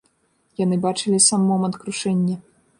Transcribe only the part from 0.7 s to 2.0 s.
бачылі сам момант